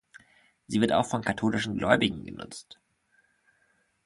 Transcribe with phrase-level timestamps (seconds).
[0.65, 2.79] Sie wird auch von katholischen Gläubigen genutzt.